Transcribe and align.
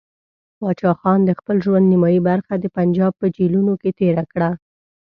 پاچا 0.59 0.91
خان 0.99 1.19
د 1.25 1.31
خپل 1.39 1.55
ژوند 1.65 1.85
نیمایي 1.91 2.21
برخه 2.29 2.53
د 2.59 2.65
پنجاب 2.75 3.11
په 3.21 3.25
جیلونو 3.35 3.73
کې 3.81 3.89
تېره 3.99 4.23
کړه. 4.31 4.49